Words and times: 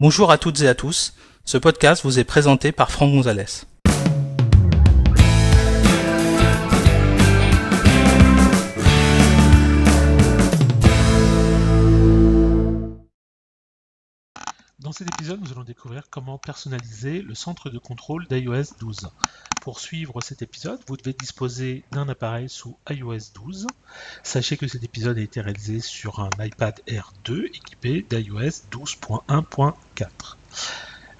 Bonjour 0.00 0.32
à 0.32 0.38
toutes 0.38 0.60
et 0.62 0.66
à 0.66 0.74
tous, 0.74 1.14
ce 1.44 1.56
podcast 1.56 2.02
vous 2.02 2.18
est 2.18 2.24
présenté 2.24 2.72
par 2.72 2.90
Franck 2.90 3.12
Gonzalez. 3.12 3.64
Cet 14.94 15.08
épisode, 15.08 15.40
nous 15.40 15.50
allons 15.50 15.64
découvrir 15.64 16.04
comment 16.08 16.38
personnaliser 16.38 17.20
le 17.20 17.34
centre 17.34 17.68
de 17.68 17.78
contrôle 17.78 18.28
d'iOS 18.28 18.76
12. 18.78 19.08
Pour 19.60 19.80
suivre 19.80 20.20
cet 20.20 20.40
épisode, 20.40 20.80
vous 20.86 20.96
devez 20.96 21.12
disposer 21.12 21.82
d'un 21.90 22.08
appareil 22.08 22.48
sous 22.48 22.78
iOS 22.88 23.32
12. 23.34 23.66
Sachez 24.22 24.56
que 24.56 24.68
cet 24.68 24.84
épisode 24.84 25.18
a 25.18 25.20
été 25.20 25.40
réalisé 25.40 25.80
sur 25.80 26.20
un 26.20 26.30
iPad 26.38 26.80
Air 26.86 27.12
2 27.24 27.46
équipé 27.46 28.06
d'iOS 28.08 28.68
12.1.4. 28.70 30.36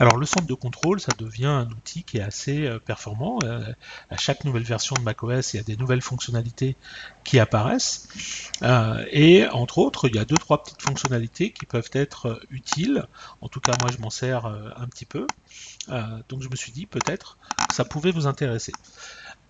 Alors 0.01 0.17
le 0.17 0.27
centre 0.27 0.47
de 0.47 0.55
contrôle, 0.55 1.01
ça 1.01 1.13
devient 1.17 1.47
un 1.47 1.69
outil 1.71 2.03
qui 2.03 2.19
est 2.19 2.23
assez 2.23 2.67
euh, 2.67 2.79
performant. 2.79 3.39
Euh, 3.45 3.73
à 4.11 4.17
chaque 4.17 4.45
nouvelle 4.45 4.65
version 4.65 4.97
de 4.97 5.03
macOS, 5.03 5.55
il 5.55 5.59
y 5.59 5.61
a 5.61 5.63
des 5.63 5.77
nouvelles 5.77 6.03
fonctionnalités 6.03 6.77
qui 7.23 7.39
apparaissent. 7.39 8.09
Euh, 8.63 9.05
et 9.11 9.47
entre 9.49 9.79
autres, 9.79 10.09
il 10.09 10.17
y 10.17 10.19
a 10.19 10.25
deux 10.25 10.37
trois 10.37 10.63
petites 10.63 10.83
fonctionnalités 10.83 11.53
qui 11.53 11.67
peuvent 11.67 11.91
être 11.93 12.41
utiles. 12.51 13.07
En 13.41 13.49
tout 13.49 13.61
cas, 13.61 13.73
moi, 13.81 13.91
je 13.93 13.99
m'en 13.99 14.11
sers 14.11 14.47
un 14.47 14.87
petit 14.87 15.07
peu. 15.07 15.27
donc 16.29 16.43
je 16.43 16.49
me 16.49 16.57
suis 16.57 16.73
dit 16.73 16.87
peut-être 16.87 17.39
ça 17.73 17.85
pouvait 17.85 18.11
vous 18.11 18.27
intéresser. 18.27 18.73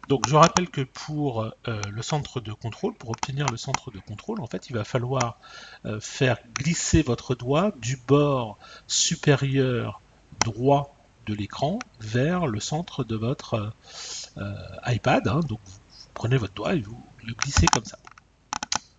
Donc 0.08 0.28
je 0.28 0.36
rappelle 0.36 0.68
que 0.68 0.82
pour 0.82 1.50
le 1.66 2.02
centre 2.02 2.40
de 2.40 2.52
contrôle, 2.52 2.94
pour 2.94 3.10
obtenir 3.10 3.48
le 3.48 3.56
centre 3.56 3.90
de 3.90 3.98
contrôle, 3.98 4.40
en 4.40 4.46
fait, 4.46 4.68
il 4.68 4.76
va 4.76 4.84
falloir 4.84 5.38
faire 6.00 6.38
glisser 6.54 7.02
votre 7.02 7.34
doigt 7.34 7.72
du 7.80 7.96
bord 7.96 8.58
supérieur 8.86 10.00
droit 10.44 10.94
de 11.26 11.34
l'écran 11.34 11.78
vers 12.00 12.46
le 12.46 12.60
centre 12.60 13.04
de 13.04 13.16
votre 13.16 13.72
euh, 14.36 14.52
iPad. 14.86 15.26
Hein. 15.28 15.40
donc 15.48 15.58
vous, 15.64 15.78
prenez 16.12 16.36
votre 16.36 16.54
doigt 16.54 16.74
et 16.74 16.80
vous 16.80 17.02
le 17.24 17.34
glissez 17.34 17.66
comme 17.66 17.84
ça. 17.84 17.98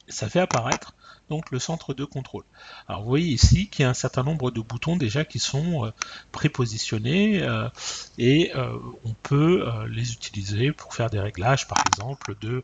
Ça 0.08 0.30
fait 0.30 0.40
apparaître 0.40 0.94
donc 1.28 1.50
le 1.50 1.58
centre 1.58 1.96
de 1.96 2.06
contrôle. 2.06 2.44
Alors 2.88 3.02
vous 3.02 3.10
voyez 3.10 3.34
ici 3.34 3.68
qu'il 3.68 3.82
y 3.82 3.86
a 3.88 3.90
un 3.90 3.96
certain 3.96 4.22
nombre 4.22 4.52
de 4.52 4.62
boutons 4.62 4.96
déjà 4.96 5.26
qui 5.26 5.40
sont 5.40 5.86
euh, 5.86 5.92
prépositionnés 6.32 7.42
euh, 7.42 7.68
et 8.20 8.52
on 9.04 9.14
peut 9.24 9.66
les 9.88 10.14
utiliser 10.14 10.72
pour 10.72 10.94
faire 10.94 11.10
des 11.10 11.20
réglages 11.20 11.68
par 11.68 11.80
exemple 11.88 12.36
de 12.42 12.64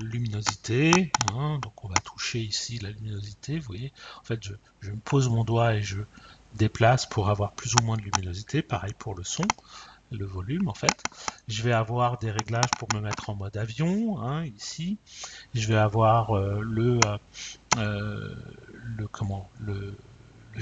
luminosité. 0.00 1.12
Hein. 1.32 1.58
donc 1.62 1.84
on 1.84 1.88
va 1.88 1.94
toucher 2.04 2.40
ici 2.40 2.78
la 2.78 2.90
luminosité, 2.90 3.58
vous 3.58 3.66
voyez, 3.66 3.92
en 4.20 4.24
fait 4.24 4.38
je, 4.42 4.52
je 4.80 4.90
me 4.90 4.98
pose 4.98 5.30
mon 5.30 5.44
doigt 5.44 5.74
et 5.74 5.82
je 5.82 5.96
déplace 6.54 7.06
pour 7.06 7.30
avoir 7.30 7.52
plus 7.52 7.74
ou 7.74 7.84
moins 7.84 7.96
de 7.96 8.02
luminosité. 8.02 8.62
Pareil 8.62 8.92
pour 8.98 9.14
le 9.14 9.24
son, 9.24 9.44
le 10.10 10.26
volume 10.26 10.68
en 10.68 10.74
fait. 10.74 10.94
Je 11.48 11.62
vais 11.62 11.72
avoir 11.72 12.18
des 12.18 12.30
réglages 12.30 12.70
pour 12.78 12.88
me 12.94 13.00
mettre 13.00 13.30
en 13.30 13.34
mode 13.34 13.56
avion, 13.56 14.20
hein, 14.20 14.44
ici. 14.44 14.98
Je 15.54 15.66
vais 15.68 15.76
avoir 15.76 16.36
euh, 16.36 16.60
le, 16.62 16.98
euh, 17.06 17.18
euh, 17.78 18.34
le, 18.72 19.06
comment, 19.08 19.50
le, 19.60 19.94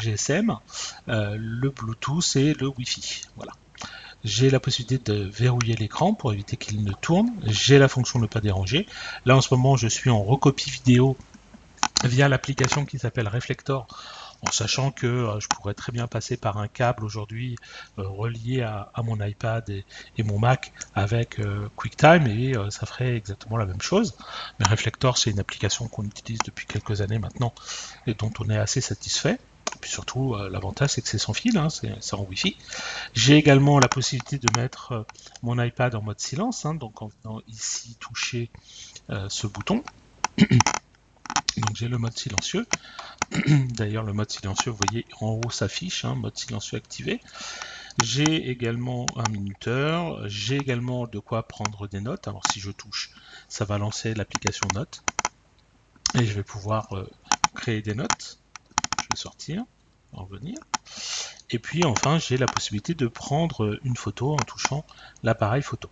GSM, 0.02 0.56
le 1.06 1.68
Bluetooth 1.68 2.36
et 2.36 2.54
le 2.54 2.68
Wi-Fi. 2.68 3.24
Voilà. 3.36 3.52
J'ai 4.24 4.48
la 4.50 4.60
possibilité 4.60 5.12
de 5.12 5.24
verrouiller 5.24 5.74
l'écran 5.74 6.14
pour 6.14 6.32
éviter 6.32 6.56
qu'il 6.56 6.82
ne 6.82 6.92
tourne. 6.92 7.28
J'ai 7.44 7.78
la 7.78 7.88
fonction 7.88 8.18
ne 8.18 8.26
pas 8.26 8.40
déranger. 8.40 8.86
Là 9.26 9.36
en 9.36 9.40
ce 9.40 9.52
moment 9.52 9.76
je 9.76 9.88
suis 9.88 10.10
en 10.10 10.22
recopie 10.22 10.70
vidéo 10.70 11.16
via 12.04 12.28
l'application 12.28 12.84
qui 12.86 12.98
s'appelle 12.98 13.28
Reflector 13.28 13.86
en 14.42 14.50
sachant 14.50 14.90
que 14.90 15.06
euh, 15.06 15.40
je 15.40 15.48
pourrais 15.48 15.74
très 15.74 15.92
bien 15.92 16.06
passer 16.06 16.36
par 16.36 16.58
un 16.58 16.68
câble 16.68 17.04
aujourd'hui 17.04 17.56
euh, 17.98 18.08
relié 18.08 18.62
à, 18.62 18.90
mon 19.02 19.20
iPad 19.24 19.68
et, 19.70 19.84
mon 20.22 20.38
Mac 20.38 20.72
avec 20.94 21.38
euh, 21.38 21.68
QuickTime 21.76 22.26
et 22.26 22.54
ça 22.70 22.86
ferait 22.86 23.16
exactement 23.16 23.56
la 23.56 23.66
même 23.66 23.80
chose. 23.80 24.14
Mais 24.58 24.66
Reflector, 24.66 25.18
c'est 25.18 25.30
une 25.30 25.40
application 25.40 25.88
qu'on 25.88 26.04
utilise 26.04 26.40
depuis 26.44 26.66
quelques 26.66 27.00
années 27.00 27.18
maintenant 27.18 27.52
et 28.06 28.14
dont 28.14 28.32
on 28.40 28.48
est 28.50 28.56
assez 28.56 28.80
satisfait. 28.80 29.38
Et 29.74 29.78
puis 29.80 29.90
surtout, 29.90 30.36
l'avantage 30.50 30.90
c'est 30.90 31.02
que 31.02 31.08
c'est 31.08 31.18
sans 31.18 31.32
fil, 31.32 31.56
hein, 31.56 31.68
c'est 31.70 32.14
en 32.14 32.22
Wi-Fi. 32.24 32.56
J'ai 33.14 33.36
également 33.36 33.78
la 33.78 33.88
possibilité 33.88 34.38
de 34.38 34.60
mettre 34.60 35.06
mon 35.42 35.60
iPad 35.62 35.94
en 35.94 36.02
mode 36.02 36.20
silence, 36.20 36.66
hein, 36.66 36.74
donc 36.74 37.02
en 37.02 37.10
venant 37.22 37.40
ici 37.48 37.96
toucher 37.98 38.50
ce 39.28 39.46
bouton. 39.46 39.82
Donc 41.62 41.76
j'ai 41.76 41.88
le 41.88 41.98
mode 41.98 42.16
silencieux. 42.16 42.66
D'ailleurs, 43.76 44.04
le 44.04 44.12
mode 44.12 44.30
silencieux, 44.30 44.70
vous 44.70 44.78
voyez, 44.78 45.06
en 45.20 45.40
haut 45.44 45.50
s'affiche, 45.50 46.04
hein, 46.04 46.14
mode 46.14 46.36
silencieux 46.36 46.76
activé. 46.76 47.20
J'ai 48.02 48.50
également 48.50 49.06
un 49.16 49.28
minuteur, 49.28 50.28
j'ai 50.28 50.56
également 50.56 51.06
de 51.06 51.18
quoi 51.18 51.46
prendre 51.46 51.86
des 51.86 52.00
notes. 52.00 52.26
Alors 52.26 52.42
si 52.50 52.60
je 52.60 52.70
touche, 52.70 53.10
ça 53.48 53.64
va 53.64 53.78
lancer 53.78 54.14
l'application 54.14 54.66
notes. 54.74 55.02
Et 56.14 56.24
je 56.24 56.32
vais 56.32 56.42
pouvoir 56.42 56.92
euh, 56.96 57.08
créer 57.54 57.80
des 57.82 57.94
notes. 57.94 58.38
Je 58.98 59.06
vais 59.12 59.20
sortir, 59.20 59.64
en 60.12 60.24
revenir. 60.24 60.58
Et 61.50 61.58
puis 61.58 61.84
enfin, 61.84 62.18
j'ai 62.18 62.38
la 62.38 62.46
possibilité 62.46 62.94
de 62.94 63.06
prendre 63.06 63.78
une 63.84 63.96
photo 63.96 64.32
en 64.32 64.36
touchant 64.36 64.84
l'appareil 65.22 65.62
photo. 65.62 65.90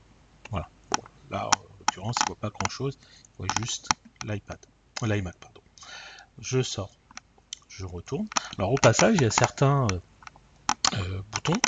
Voilà. 0.50 0.68
Là, 1.30 1.48
en 1.48 1.78
l'occurrence, 1.78 2.16
il 2.20 2.22
ne 2.24 2.34
voit 2.34 2.50
pas 2.50 2.50
grand-chose, 2.50 2.98
il 3.02 3.36
voit 3.36 3.54
juste 3.60 3.88
l'iPad, 4.24 4.58
l'iMac, 5.02 5.36
pardon. 5.38 5.59
Je 6.38 6.62
sors 6.62 6.90
je 7.80 7.86
retourne. 7.86 8.26
Alors 8.58 8.72
au 8.72 8.76
passage, 8.76 9.16
il 9.16 9.22
y 9.22 9.26
a 9.26 9.30
certains 9.30 9.86
euh, 9.90 10.00
euh, 10.94 11.22
boutons 11.32 11.60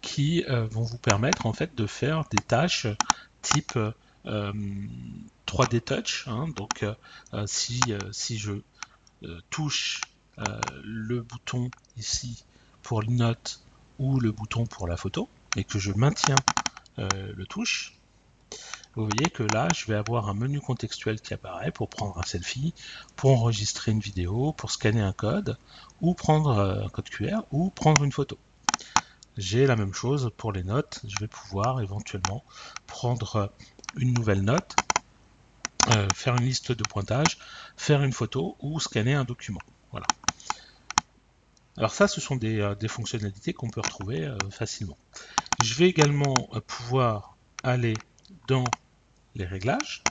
qui 0.00 0.44
euh, 0.48 0.66
vont 0.66 0.82
vous 0.82 0.98
permettre 0.98 1.46
en 1.46 1.52
fait 1.52 1.74
de 1.74 1.86
faire 1.86 2.24
des 2.30 2.42
tâches 2.42 2.86
type 3.42 3.78
3D 4.24 5.80
Touch. 5.80 6.24
Hein. 6.26 6.48
donc 6.56 6.84
si, 7.46 7.80
si 8.10 8.38
je 8.38 8.52
touche 9.48 10.02
le 10.36 11.22
bouton 11.22 11.70
ici 11.96 12.44
pour 12.82 13.02
une 13.02 13.16
note 13.16 13.60
ou 13.98 14.20
le 14.20 14.30
bouton 14.30 14.66
pour 14.66 14.86
la 14.86 14.98
photo 14.98 15.28
et 15.56 15.64
que 15.64 15.78
je 15.78 15.92
maintiens 15.92 16.36
le 16.98 17.46
touche, 17.46 17.94
vous 18.96 19.04
voyez 19.04 19.30
que 19.30 19.44
là, 19.44 19.70
je 19.72 19.86
vais 19.86 19.94
avoir 19.94 20.28
un 20.28 20.34
menu 20.34 20.60
contextuel 20.60 21.20
qui 21.20 21.32
apparaît 21.32 21.70
pour 21.70 21.88
prendre 21.88 22.18
un 22.18 22.24
selfie, 22.24 22.74
pour 23.14 23.30
enregistrer 23.30 23.92
une 23.92 24.00
vidéo, 24.00 24.52
pour 24.52 24.72
scanner 24.72 25.00
un 25.00 25.12
code, 25.12 25.56
ou 26.00 26.14
prendre 26.14 26.58
euh, 26.58 26.84
un 26.84 26.88
code 26.88 27.08
QR, 27.08 27.42
ou 27.52 27.70
prendre 27.70 28.02
une 28.02 28.10
photo. 28.10 28.36
J'ai 29.36 29.66
la 29.66 29.76
même 29.76 29.94
chose 29.94 30.32
pour 30.36 30.52
les 30.52 30.64
notes. 30.64 31.00
Je 31.06 31.18
vais 31.18 31.28
pouvoir 31.28 31.80
éventuellement 31.80 32.42
prendre 32.88 33.52
une 33.96 34.12
nouvelle 34.12 34.42
note, 34.42 34.74
euh, 35.90 36.08
faire 36.12 36.36
une 36.36 36.44
liste 36.44 36.72
de 36.72 36.82
pointage, 36.82 37.38
faire 37.76 38.02
une 38.02 38.12
photo 38.12 38.56
ou 38.58 38.80
scanner 38.80 39.14
un 39.14 39.24
document. 39.24 39.60
Voilà. 39.92 40.06
Alors 41.76 41.94
ça, 41.94 42.08
ce 42.08 42.20
sont 42.20 42.34
des, 42.34 42.58
euh, 42.58 42.74
fonctionnalités 42.88 43.52
qu'on 43.52 43.70
peut 43.70 43.80
retrouver 43.80 44.28
facilement. 44.50 44.98
Je 45.60 45.74
vais 45.74 45.88
également 45.88 46.34
pouvoir 46.66 47.36
aller 47.62 47.94
dans 48.50 48.64
les 49.36 49.44
réglages 49.44 50.02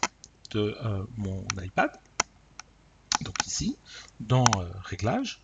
de 0.52 0.78
euh, 0.82 1.04
mon 1.18 1.46
iPad, 1.62 1.92
donc 3.20 3.36
ici, 3.46 3.76
dans 4.22 4.46
euh, 4.56 4.70
réglages, 4.82 5.42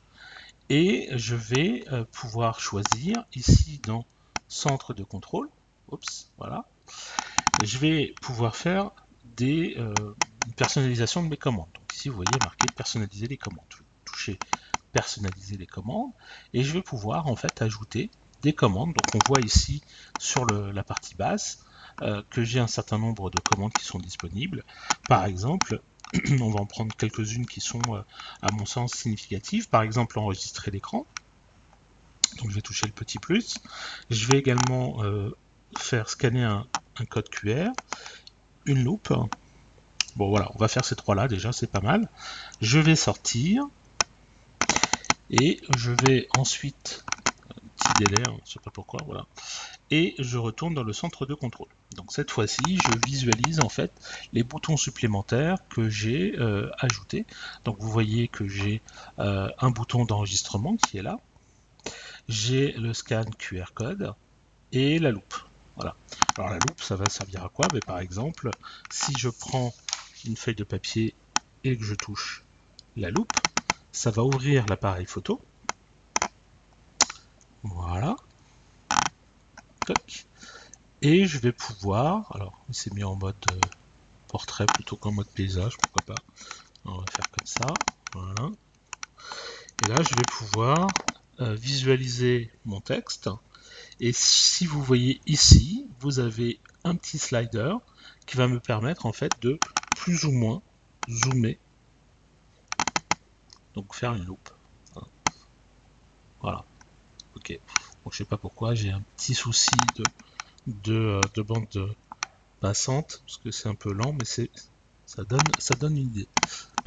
et 0.70 1.10
je 1.12 1.36
vais 1.36 1.84
euh, 1.92 2.06
pouvoir 2.06 2.62
choisir 2.62 3.26
ici 3.34 3.82
dans 3.84 4.06
centre 4.48 4.94
de 4.94 5.04
contrôle, 5.04 5.50
oups, 5.90 6.32
voilà, 6.38 6.70
je 7.66 7.78
vais 7.80 8.16
pouvoir 8.22 8.56
faire 8.56 8.92
des 9.26 9.78
personnalisations 10.56 11.22
de 11.22 11.28
mes 11.28 11.36
commandes. 11.36 11.74
Donc 11.74 11.94
ici, 11.94 12.08
vous 12.08 12.16
voyez 12.16 12.40
marqué 12.42 12.70
personnaliser 12.70 13.28
les 13.28 13.38
commandes. 13.38 13.66
Toucher 14.06 14.40
personnaliser 14.94 15.58
les 15.58 15.66
commandes 15.66 16.12
et 16.54 16.64
je 16.64 16.72
vais 16.72 16.82
pouvoir 16.82 17.28
en 17.28 17.36
fait 17.36 17.62
ajouter 17.62 18.10
des 18.44 18.54
commandes. 18.54 18.94
Donc 18.94 19.16
on 19.16 19.20
voit 19.28 19.42
ici 19.42 19.82
sur 20.18 20.46
la 20.46 20.84
partie 20.84 21.16
basse 21.16 21.66
euh, 22.02 22.22
que 22.30 22.44
j'ai 22.44 22.60
un 22.60 22.68
certain 22.68 22.98
nombre 22.98 23.30
de 23.30 23.40
commandes 23.40 23.74
qui 23.74 23.86
sont 23.86 24.00
disponibles. 24.00 24.64
Par 25.08 25.26
exemple, 25.26 25.82
on 26.42 26.50
va 26.50 26.60
en 26.60 26.66
prendre 26.66 26.94
quelques-unes 26.96 27.46
qui 27.46 27.62
sont, 27.62 27.82
euh, 27.90 28.02
à 28.42 28.52
mon 28.52 28.66
sens, 28.66 28.94
significatives. 28.94 29.70
Par 29.70 29.82
exemple, 29.82 30.20
enregistrer 30.20 30.72
l'écran. 30.72 31.06
Donc 32.38 32.50
je 32.50 32.56
vais 32.56 32.62
toucher 32.62 32.86
le 32.86 32.92
petit 32.92 33.18
plus. 33.18 33.60
Je 34.10 34.28
vais 34.28 34.38
également 34.38 35.04
euh, 35.04 35.32
faire 35.78 36.10
scanner 36.10 36.44
un, 36.44 36.66
code 37.10 37.30
QR, 37.30 37.70
une 38.66 38.84
loupe. 38.84 39.14
Bon 40.16 40.30
voilà, 40.30 40.52
on 40.56 40.58
va 40.58 40.68
faire 40.68 40.86
ces 40.86 40.96
trois-là 40.96 41.28
déjà, 41.28 41.52
c'est 41.52 41.72
pas 41.72 41.82
mal. 41.82 42.10
Je 42.62 42.80
vais 42.80 42.96
sortir 42.96 43.64
et 45.30 45.62
je 45.78 45.92
vais 45.92 46.28
ensuite, 46.38 47.06
petit 47.78 47.94
délai, 47.94 48.24
hein, 48.28 48.38
je 48.46 48.54
sais 48.54 48.60
pas 48.60 48.72
pourquoi, 48.72 49.02
voilà, 49.06 49.26
et 49.92 50.16
je 50.18 50.38
retourne 50.38 50.74
dans 50.74 50.84
le 50.84 50.94
centre 50.94 51.26
de 51.26 51.34
contrôle. 51.34 51.70
Donc 51.96 52.12
cette 52.12 52.32
fois-ci, 52.32 52.78
je 52.78 52.92
visualise 53.08 53.60
en 53.60 53.70
fait 53.70 53.92
les 54.34 54.44
boutons 54.44 54.78
supplémentaires 54.78 55.58
que 55.70 55.90
j'ai 55.90 56.36
euh, 56.40 56.70
ajoutés. 56.80 57.26
Donc 57.64 57.78
vous 57.80 57.90
voyez 57.90 58.28
que 58.28 58.48
j'ai 58.48 58.82
euh, 59.20 59.50
un 59.60 59.70
bouton 59.72 60.06
d'enregistrement 60.06 60.76
qui 60.78 60.98
est 60.98 61.04
là. 61.04 61.20
j'ai 62.28 62.72
le 62.74 62.94
scan 62.94 63.26
QR 63.38 63.74
code 63.74 64.14
et 64.72 65.00
la 65.00 65.12
loupe. 65.12 65.36
Voilà. 65.76 65.96
Alors 66.38 66.50
la 66.50 66.58
loupe, 66.58 66.82
ça 66.82 66.96
va 66.96 67.06
servir 67.10 67.44
à 67.44 67.50
quoi? 67.50 67.68
Mais 67.74 67.80
Par 67.80 68.00
exemple, 68.00 68.50
si 68.92 69.14
je 69.18 69.30
prends 69.30 69.74
une 70.26 70.38
feuille 70.38 70.56
de 70.56 70.64
papier 70.64 71.14
et 71.64 71.78
que 71.78 71.84
je 71.84 71.96
touche 71.96 72.44
la 72.96 73.10
loupe, 73.10 73.34
ça 73.92 74.12
va 74.12 74.24
ouvrir 74.24 74.66
l'appareil 74.68 75.06
photo. 75.06 75.42
Voilà. 77.64 78.15
Et 81.02 81.26
je 81.26 81.38
vais 81.40 81.52
pouvoir, 81.52 82.36
alors 82.36 82.54
il 82.70 82.76
s'est 82.76 82.92
mis 82.92 83.04
en 83.04 83.16
mode 83.16 83.36
euh, 83.52 83.60
portrait 84.28 84.66
plutôt 84.66 84.96
qu'en 84.96 85.12
mode 85.12 85.28
paysage, 85.28 85.78
pourquoi 85.78 86.16
pas. 86.16 86.22
On 86.86 86.98
va 86.98 87.06
faire 87.12 87.30
comme 87.32 87.46
ça. 87.46 87.74
Voilà. 88.14 88.50
Et 89.84 89.90
là, 89.90 90.02
je 90.02 90.16
vais 90.16 90.24
pouvoir 90.30 90.90
euh, 91.42 91.54
visualiser 91.54 92.52
mon 92.66 92.82
texte. 92.82 93.30
Et 94.00 94.14
si 94.14 94.66
vous 94.66 94.82
voyez 94.82 95.22
ici, 95.26 95.88
vous 96.00 96.20
avez 96.20 96.60
un 96.84 96.96
petit 96.96 97.18
slider 97.18 97.76
qui 98.26 98.38
va 98.38 98.48
me 98.48 98.60
permettre 98.60 99.06
en 99.06 99.14
fait 99.14 99.32
de 99.42 99.60
plus 99.96 100.26
ou 100.26 100.32
moins 100.32 100.62
zoomer. 101.10 101.58
Donc 103.74 103.94
faire 103.94 104.14
une 104.14 104.26
loupe. 104.26 104.50
Voilà. 106.42 106.64
Ok. 107.36 107.60
Donc 108.06 108.14
je 108.14 108.20
sais 108.20 108.26
pas 108.26 108.38
pourquoi, 108.38 108.76
j'ai 108.76 108.92
un 108.92 109.02
petit 109.18 109.34
souci 109.34 109.72
de, 109.96 110.04
de, 110.68 111.20
euh, 111.40 111.44
bande 111.44 111.96
passante, 112.60 113.24
parce 113.26 113.38
que 113.40 113.50
c'est 113.50 113.68
un 113.68 113.74
peu 113.74 113.92
lent, 113.92 114.14
mais 114.14 114.26
ça 115.08 115.24
donne 115.24 115.98
une 115.98 116.10
idée. 116.10 116.28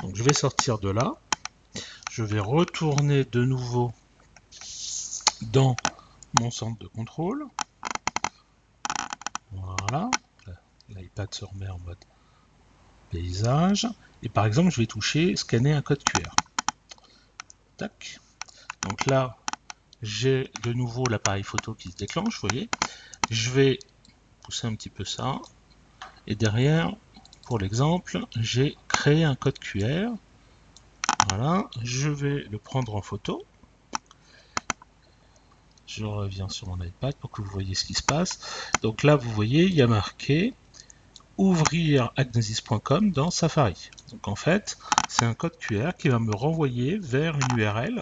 Donc 0.02 0.14
je 0.14 0.22
vais 0.22 0.32
sortir 0.32 0.78
de 0.78 0.90
là. 0.90 1.14
Je 2.12 2.22
vais 2.22 2.38
retourner 2.38 3.24
de 3.24 3.44
nouveau 3.44 3.92
dans 5.42 5.74
mon 6.40 6.52
centre 6.52 6.78
de 6.78 6.86
contrôle. 6.86 7.46
Voilà. 9.50 10.10
L'iPad 10.88 11.34
se 11.34 11.44
remet 11.44 11.68
en 11.68 11.78
mode 11.80 11.98
paysage. 13.10 13.88
Et 14.22 14.28
par 14.28 14.46
exemple, 14.46 14.70
je 14.70 14.80
vais 14.80 14.86
toucher 14.86 15.34
scanner 15.36 15.72
un 15.72 15.82
code 15.82 16.02
QR. 16.04 16.30
Tac. 17.76 18.20
Donc 18.82 19.06
là, 19.06 19.37
j'ai 20.02 20.50
de 20.62 20.72
nouveau 20.72 21.04
l'appareil 21.06 21.42
photo 21.42 21.74
qui 21.74 21.90
se 21.90 21.96
déclenche, 21.96 22.40
vous 22.40 22.48
voyez. 22.48 22.68
Je 23.30 23.50
vais 23.50 23.78
pousser 24.42 24.66
un 24.66 24.74
petit 24.74 24.90
peu 24.90 25.04
ça. 25.04 25.40
Et 26.26 26.34
derrière, 26.34 26.94
pour 27.46 27.58
l'exemple, 27.58 28.20
j'ai 28.36 28.76
créé 28.88 29.24
un 29.24 29.34
code 29.34 29.58
QR. 29.58 30.10
Voilà, 31.28 31.68
je 31.82 32.08
vais 32.08 32.44
le 32.50 32.58
prendre 32.58 32.94
en 32.94 33.02
photo. 33.02 33.44
Je 35.86 36.04
reviens 36.04 36.48
sur 36.48 36.68
mon 36.68 36.82
iPad 36.84 37.14
pour 37.16 37.30
que 37.30 37.42
vous 37.42 37.50
voyez 37.50 37.74
ce 37.74 37.84
qui 37.84 37.94
se 37.94 38.02
passe. 38.02 38.38
Donc 38.82 39.02
là, 39.02 39.16
vous 39.16 39.30
voyez, 39.30 39.64
il 39.64 39.74
y 39.74 39.82
a 39.82 39.86
marqué 39.86 40.54
ouvrir 41.38 42.12
agnosis.com 42.16 43.10
dans 43.12 43.30
Safari. 43.30 43.90
Donc 44.10 44.28
en 44.28 44.36
fait, 44.36 44.76
c'est 45.08 45.24
un 45.24 45.34
code 45.34 45.56
QR 45.58 45.92
qui 45.96 46.08
va 46.08 46.18
me 46.18 46.34
renvoyer 46.34 46.98
vers 46.98 47.34
une 47.34 47.58
URL 47.58 48.00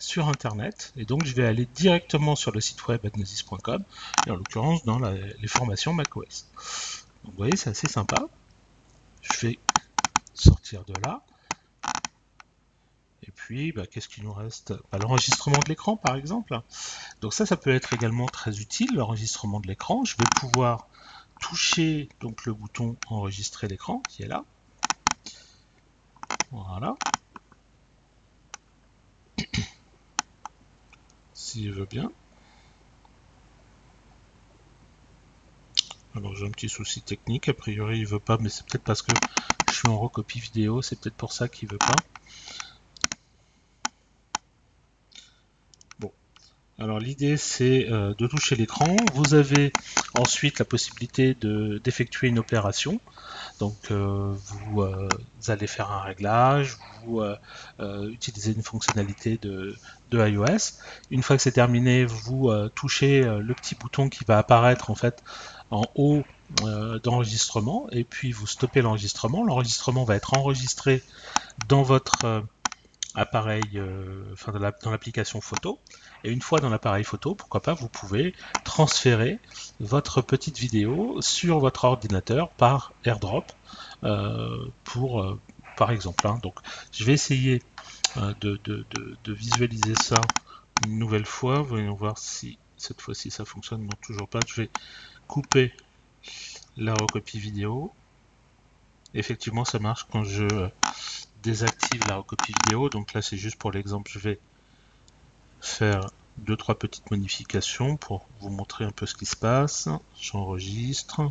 sur 0.00 0.28
Internet. 0.28 0.92
Et 0.96 1.04
donc, 1.04 1.24
je 1.24 1.34
vais 1.34 1.46
aller 1.46 1.66
directement 1.66 2.34
sur 2.34 2.50
le 2.50 2.60
site 2.60 2.86
web 2.88 3.04
agnosis.com, 3.06 3.84
et 4.26 4.30
en 4.30 4.36
l'occurrence 4.36 4.84
dans 4.84 4.98
les 4.98 5.48
formations 5.48 5.92
macOS. 5.92 6.46
Donc, 7.24 7.32
vous 7.32 7.36
voyez, 7.36 7.56
c'est 7.56 7.70
assez 7.70 7.88
sympa. 7.88 8.26
Je 9.20 9.46
vais 9.46 9.58
sortir 10.34 10.84
de 10.84 10.94
là. 11.04 11.22
Et 13.22 13.30
puis, 13.30 13.72
bah, 13.72 13.86
qu'est-ce 13.86 14.08
qu'il 14.08 14.24
nous 14.24 14.32
reste? 14.32 14.72
Bah, 14.90 14.98
L'enregistrement 14.98 15.58
de 15.58 15.68
l'écran, 15.68 15.96
par 15.96 16.16
exemple. 16.16 16.58
Donc 17.20 17.34
ça, 17.34 17.44
ça 17.44 17.56
peut 17.56 17.70
être 17.70 17.92
également 17.92 18.26
très 18.26 18.60
utile, 18.60 18.88
l'enregistrement 18.94 19.60
de 19.60 19.68
l'écran. 19.68 20.04
Je 20.04 20.16
vais 20.16 20.24
pouvoir 20.40 20.88
toucher 21.38 22.08
donc 22.20 22.44
le 22.46 22.54
bouton 22.54 22.96
enregistrer 23.08 23.68
l'écran 23.68 24.02
qui 24.08 24.22
est 24.22 24.28
là. 24.28 24.44
Voilà. 26.50 26.96
Veut 31.58 31.86
bien. 31.86 32.12
Alors 36.14 36.36
j'ai 36.36 36.46
un 36.46 36.50
petit 36.50 36.68
souci 36.68 37.02
technique, 37.02 37.48
a 37.48 37.54
priori 37.54 37.98
il 37.98 38.06
veut 38.06 38.20
pas, 38.20 38.38
mais 38.38 38.48
c'est 38.48 38.64
peut-être 38.66 38.84
parce 38.84 39.02
que 39.02 39.12
je 39.68 39.74
suis 39.74 39.88
en 39.88 39.98
recopie 39.98 40.38
vidéo, 40.38 40.80
c'est 40.80 41.00
peut-être 41.00 41.16
pour 41.16 41.32
ça 41.32 41.48
qu'il 41.48 41.68
veut 41.68 41.78
pas. 41.78 41.96
Alors 46.78 46.98
l'idée 46.98 47.36
c'est 47.36 47.90
euh, 47.90 48.14
de 48.14 48.26
toucher 48.26 48.56
l'écran. 48.56 48.96
Vous 49.12 49.34
avez 49.34 49.70
ensuite 50.14 50.58
la 50.58 50.64
possibilité 50.64 51.34
d'effectuer 51.34 52.28
une 52.28 52.38
opération. 52.38 53.00
Donc 53.60 53.76
euh, 53.90 54.34
vous, 54.34 54.82
euh, 54.82 55.08
allez 55.48 55.66
faire 55.66 55.90
un 55.92 56.00
réglage, 56.00 56.78
vous 57.04 57.22
utilisez 57.78 58.52
une 58.52 58.62
fonctionnalité 58.62 59.38
de, 59.40 59.76
iOS. 60.12 60.80
Une 61.10 61.22
fois 61.22 61.36
que 61.36 61.42
c'est 61.42 61.52
terminé, 61.52 62.04
vous 62.04 62.50
touchez 62.74 63.22
le 63.22 63.54
petit 63.54 63.74
bouton 63.74 64.08
qui 64.08 64.24
va 64.24 64.38
apparaître 64.38 64.90
en 64.90 64.94
fait 64.94 65.22
en 65.70 65.84
haut 65.94 66.24
d'enregistrement 67.02 67.86
et 67.92 68.04
puis 68.04 68.32
vous 68.32 68.46
stoppez 68.46 68.82
l'enregistrement. 68.82 69.44
L'enregistrement 69.44 70.04
va 70.04 70.16
être 70.16 70.34
enregistré 70.34 71.02
dans 71.68 71.82
votre 71.82 72.44
appareil, 73.14 73.82
enfin 74.32 74.52
dans 74.52 74.90
l'application 74.90 75.40
photo. 75.40 75.78
Et 76.24 76.30
une 76.30 76.42
fois 76.42 76.60
dans 76.60 76.68
l'appareil 76.68 77.04
photo, 77.04 77.34
pourquoi 77.34 77.60
pas, 77.60 77.74
vous 77.74 77.88
pouvez 77.88 78.34
transférer 78.64 79.38
votre 79.80 80.20
petite 80.22 80.58
vidéo 80.58 81.20
sur 81.20 81.58
votre 81.58 81.84
ordinateur 81.84 82.50
par 82.50 82.92
AirDrop, 83.04 83.44
euh, 84.04 84.66
pour, 84.84 85.22
euh, 85.22 85.38
par 85.76 85.90
exemple. 85.90 86.26
Hein. 86.26 86.38
Donc, 86.42 86.54
je 86.92 87.04
vais 87.04 87.12
essayer 87.12 87.62
euh, 88.16 88.34
de, 88.40 89.32
visualiser 89.32 89.94
ça 89.94 90.20
une 90.86 90.98
nouvelle 90.98 91.26
fois. 91.26 91.62
Voyons 91.62 91.94
voir 91.94 92.18
si 92.18 92.58
cette 92.76 93.00
fois-ci 93.00 93.30
ça 93.30 93.44
fonctionne. 93.44 93.82
Non, 93.82 93.96
toujours 94.02 94.28
pas. 94.28 94.40
Je 94.46 94.62
vais 94.62 94.70
couper 95.26 95.72
la 96.76 96.94
recopie 96.94 97.38
vidéo. 97.38 97.92
Effectivement, 99.14 99.64
ça 99.64 99.78
marche 99.78 100.06
quand 100.10 100.24
je 100.24 100.46
désactive 101.42 102.02
la 102.08 102.16
recopie 102.16 102.52
vidéo. 102.64 102.88
Donc 102.88 103.12
là, 103.12 103.22
c'est 103.22 103.36
juste 103.36 103.56
pour 103.56 103.72
l'exemple. 103.72 104.10
Je 104.12 104.18
vais 104.18 104.38
faire 105.60 106.10
deux 106.38 106.56
trois 106.56 106.78
petites 106.78 107.10
modifications 107.10 107.96
pour 107.96 108.26
vous 108.40 108.50
montrer 108.50 108.84
un 108.84 108.90
peu 108.90 109.06
ce 109.06 109.14
qui 109.14 109.26
se 109.26 109.36
passe. 109.36 109.88
J'enregistre. 110.20 111.30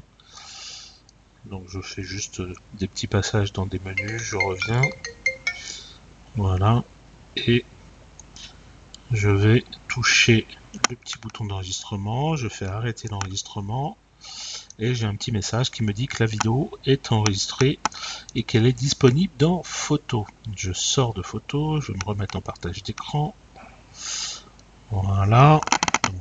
Donc 1.45 1.63
je 1.67 1.81
fais 1.81 2.03
juste 2.03 2.41
des 2.73 2.87
petits 2.87 3.07
passages 3.07 3.53
dans 3.53 3.65
des 3.65 3.79
menus, 3.79 4.21
je 4.21 4.35
reviens. 4.35 4.81
Voilà. 6.35 6.83
Et 7.35 7.65
je 9.11 9.29
vais 9.29 9.63
toucher 9.87 10.45
le 10.89 10.95
petit 10.95 11.17
bouton 11.17 11.45
d'enregistrement, 11.45 12.35
je 12.35 12.47
fais 12.47 12.65
arrêter 12.65 13.07
l'enregistrement 13.07 13.97
et 14.81 14.95
j'ai 14.95 15.05
un 15.05 15.15
petit 15.15 15.33
message 15.33 15.71
qui 15.71 15.83
me 15.83 15.91
dit 15.91 16.07
que 16.07 16.23
la 16.23 16.25
vidéo 16.25 16.71
est 16.85 17.11
enregistrée 17.11 17.79
et 18.33 18.43
qu'elle 18.43 18.65
est 18.65 18.73
disponible 18.73 19.33
dans 19.37 19.61
photo. 19.61 20.25
Je 20.55 20.71
sors 20.71 21.13
de 21.13 21.21
photo, 21.21 21.81
je 21.81 21.91
vais 21.91 21.97
me 21.97 22.05
remettre 22.05 22.37
en 22.37 22.41
partage 22.41 22.81
d'écran. 22.81 23.35
Voilà, 24.89 25.59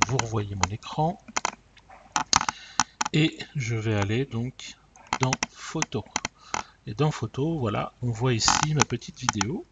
vous 0.08 0.16
revoyez 0.16 0.56
mon 0.56 0.70
écran. 0.72 1.20
Et 3.12 3.38
je 3.54 3.76
vais 3.76 3.94
aller 3.94 4.24
donc 4.24 4.74
dans 5.20 5.30
photo. 5.52 6.04
Et 6.86 6.94
dans 6.94 7.12
photo, 7.12 7.60
voilà, 7.60 7.92
on 8.02 8.10
voit 8.10 8.34
ici 8.34 8.74
ma 8.74 8.84
petite 8.84 9.20
vidéo. 9.20 9.64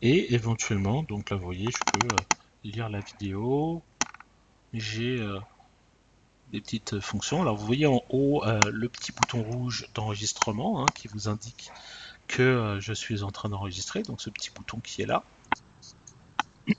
Et 0.00 0.34
éventuellement, 0.34 1.02
donc 1.02 1.30
là 1.30 1.36
vous 1.36 1.44
voyez, 1.44 1.66
je 1.66 1.98
peux 1.98 2.06
euh, 2.06 2.18
lire 2.62 2.88
la 2.88 3.00
vidéo. 3.00 3.82
J'ai 4.78 5.18
euh, 5.20 5.40
des 6.52 6.60
petites 6.60 7.00
fonctions. 7.00 7.40
Alors 7.40 7.56
vous 7.56 7.64
voyez 7.64 7.86
en 7.86 8.02
haut 8.10 8.44
euh, 8.44 8.60
le 8.70 8.88
petit 8.90 9.10
bouton 9.10 9.42
rouge 9.42 9.88
d'enregistrement 9.94 10.82
hein, 10.82 10.86
qui 10.94 11.08
vous 11.08 11.28
indique 11.28 11.70
que 12.28 12.42
euh, 12.42 12.80
je 12.80 12.92
suis 12.92 13.22
en 13.22 13.30
train 13.30 13.48
d'enregistrer, 13.48 14.02
donc 14.02 14.20
ce 14.20 14.28
petit 14.28 14.50
bouton 14.50 14.80
qui 14.80 15.00
est 15.00 15.06
là. 15.06 15.24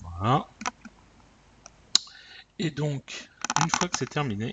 voilà. 0.00 0.48
Et 2.58 2.72
donc, 2.72 3.30
une 3.62 3.70
fois 3.70 3.88
que 3.88 3.96
c'est 3.96 4.10
terminé, 4.10 4.52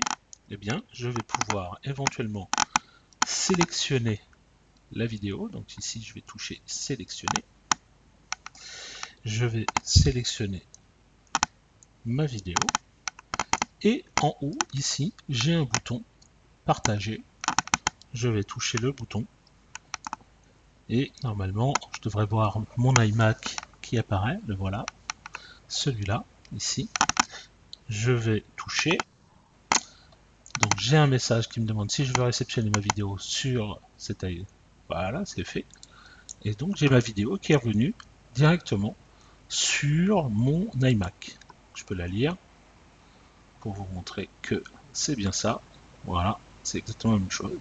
eh 0.51 0.57
bien, 0.57 0.83
je 0.93 1.09
vais 1.09 1.23
pouvoir 1.23 1.79
éventuellement 1.83 2.51
sélectionner 3.25 4.21
la 4.91 5.07
vidéo. 5.07 5.49
Donc 5.49 5.75
ici, 5.77 6.03
je 6.03 6.13
vais 6.13 6.21
toucher 6.21 6.61
sélectionner. 6.67 7.43
Je 9.23 9.45
vais 9.45 9.65
sélectionner 9.83 10.63
ma 12.05 12.25
vidéo. 12.25 12.55
Et 13.81 14.05
en 14.21 14.35
haut, 14.41 14.57
ici, 14.73 15.13
j'ai 15.29 15.53
un 15.53 15.63
bouton 15.63 16.03
partager. 16.65 17.21
Je 18.13 18.27
vais 18.27 18.43
toucher 18.43 18.77
le 18.77 18.91
bouton 18.91 19.25
Et 20.89 21.11
normalement, 21.23 21.73
je 21.93 22.01
devrais 22.01 22.25
voir 22.25 22.59
mon 22.77 22.93
iMac 22.93 23.57
qui 23.81 23.97
apparaît, 23.97 24.39
le 24.47 24.55
voilà, 24.55 24.85
celui-là, 25.67 26.23
ici. 26.55 26.89
Je 27.89 28.11
vais 28.11 28.43
toucher. 28.55 28.97
Donc 30.61 30.71
j'ai 30.77 30.97
un 30.97 31.07
message 31.07 31.49
qui 31.49 31.59
me 31.59 31.65
demande 31.65 31.91
si 31.91 32.05
je 32.05 32.13
veux 32.15 32.23
réceptionner 32.23 32.69
ma 32.69 32.79
vidéo 32.79 33.17
sur 33.19 33.79
cet 33.97 34.23
iMac. 34.23 34.47
Voilà, 34.89 35.25
c'est 35.25 35.43
fait. 35.43 35.65
Et 36.43 36.53
donc 36.53 36.75
j'ai 36.75 36.87
ma 36.89 36.99
vidéo 36.99 37.37
qui 37.37 37.53
est 37.53 37.55
revenue 37.55 37.93
directement 38.35 38.95
sur 39.49 40.29
mon 40.29 40.69
iMac. 40.81 41.37
Je 41.75 41.83
peux 41.83 41.95
la 41.95 42.07
lire 42.07 42.35
pour 43.59 43.73
vous 43.73 43.87
montrer 43.93 44.29
que 44.41 44.63
c'est 44.93 45.15
bien 45.15 45.31
ça. 45.31 45.61
Voilà, 46.05 46.39
c'est 46.63 46.77
exactement 46.77 47.13
la 47.13 47.19
même 47.19 47.31
chose. 47.31 47.57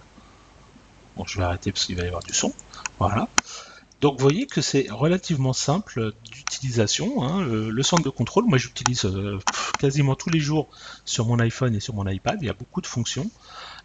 Bon, 1.15 1.25
je 1.25 1.37
vais 1.37 1.45
arrêter 1.45 1.71
parce 1.71 1.85
qu'il 1.85 1.95
va 1.95 2.03
y 2.03 2.07
avoir 2.07 2.23
du 2.23 2.33
son. 2.33 2.53
Voilà. 2.99 3.27
Donc 4.01 4.19
vous 4.19 4.23
voyez 4.23 4.45
que 4.45 4.61
c'est 4.61 4.87
relativement 4.89 5.53
simple 5.53 6.11
d'utilisation. 6.29 7.23
Hein. 7.23 7.45
Le, 7.45 7.83
centre 7.83 8.03
de 8.03 8.09
contrôle, 8.09 8.45
moi 8.45 8.57
j'utilise 8.57 9.05
euh, 9.05 9.39
quasiment 9.79 10.15
tous 10.15 10.29
les 10.29 10.39
jours 10.39 10.67
sur 11.05 11.25
mon 11.25 11.39
iPhone 11.39 11.73
et 11.73 11.79
sur 11.79 11.93
mon 11.93 12.05
iPad. 12.07 12.37
Il 12.41 12.47
y 12.47 12.49
a 12.49 12.53
beaucoup 12.53 12.81
de 12.81 12.87
fonctions. 12.87 13.29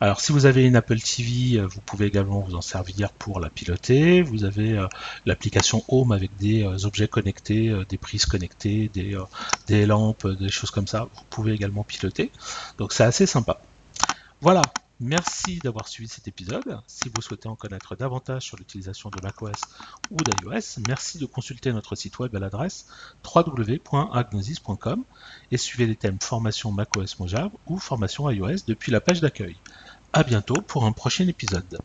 Alors 0.00 0.20
si 0.20 0.32
vous 0.32 0.46
avez 0.46 0.64
une 0.64 0.74
Apple 0.74 0.98
TV, 0.98 1.58
euh, 1.58 1.66
vous 1.66 1.80
pouvez 1.80 2.06
également 2.06 2.40
vous 2.40 2.56
en 2.56 2.60
servir 2.60 3.12
pour 3.12 3.38
la 3.38 3.50
piloter. 3.50 4.20
Vous 4.22 4.44
avez 4.44 4.76
euh, 4.76 4.88
l'application 5.26 5.84
Home 5.88 6.12
avec 6.12 6.36
des 6.38 6.64
objets 6.84 7.08
connectés, 7.08 7.72
des 7.88 7.98
prises 7.98 8.26
connectées, 8.26 8.90
des, 8.92 9.16
des 9.68 9.86
lampes, 9.86 10.26
des 10.26 10.48
choses 10.48 10.70
comme 10.70 10.88
ça. 10.88 11.08
Vous 11.14 11.22
pouvez 11.30 11.52
également 11.52 11.84
piloter. 11.84 12.32
Donc 12.78 12.92
c'est 12.92 13.04
assez 13.04 13.26
sympa. 13.26 13.60
Voilà, 14.40 14.62
Merci 15.02 15.58
d'avoir 15.64 15.88
suivi 15.88 16.10
cet 16.10 16.28
épisode. 16.28 16.78
Si 16.86 17.08
vous 17.08 17.22
souhaitez 17.22 17.48
en 17.48 17.56
connaître 17.56 17.96
davantage 17.96 18.42
sur 18.42 18.58
l'utilisation 18.58 19.08
de 19.08 19.16
macOS 19.22 19.56
ou 20.10 20.18
d'iOS, 20.18 20.82
merci 20.86 21.16
de 21.16 21.24
consulter 21.24 21.72
notre 21.72 21.94
site 21.96 22.18
web 22.18 22.36
à 22.36 22.38
l'adresse 22.38 22.86
www.agnosis.com 23.24 25.02
et 25.50 25.56
suivez 25.56 25.86
les 25.86 25.96
thèmes 25.96 26.18
formation 26.20 26.70
macOS 26.70 27.18
Mojave 27.18 27.50
ou 27.66 27.78
formation 27.78 28.28
iOS 28.28 28.64
depuis 28.66 28.92
la 28.92 29.00
page 29.00 29.22
d'accueil. 29.22 29.56
A 30.12 30.22
bientôt 30.22 30.60
pour 30.60 30.84
un 30.84 30.92
prochain 30.92 31.26
épisode. 31.28 31.78